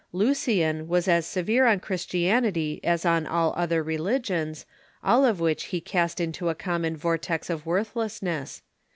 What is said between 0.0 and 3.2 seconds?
Lucian Avas as severe on Christianity as